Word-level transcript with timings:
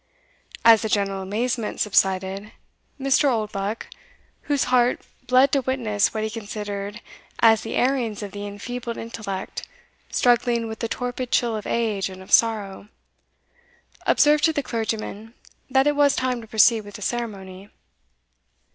As 0.65 0.81
the 0.81 0.89
general 0.89 1.21
amazement 1.21 1.79
subsided, 1.79 2.53
Mr. 2.99 3.29
Oldbuck, 3.29 3.85
whose 4.49 4.63
heart 4.63 5.01
bled 5.27 5.51
to 5.51 5.61
witness 5.61 6.11
what 6.11 6.23
he 6.23 6.29
considered 6.31 7.01
as 7.39 7.61
the 7.61 7.75
errings 7.75 8.23
of 8.23 8.31
the 8.31 8.47
enfeebled 8.47 8.97
intellect 8.97 9.67
struggling 10.09 10.67
with 10.67 10.79
the 10.79 10.87
torpid 10.87 11.29
chill 11.31 11.55
of 11.55 11.67
age 11.67 12.09
and 12.09 12.23
of 12.23 12.31
sorrow, 12.31 12.87
observed 14.07 14.43
to 14.45 14.53
the 14.53 14.63
clergyman 14.63 15.35
that 15.69 15.85
it 15.85 15.95
was 15.95 16.15
time 16.15 16.41
to 16.41 16.47
proceed 16.47 16.81
with 16.81 16.95
the 16.95 17.03
ceremony. 17.03 17.69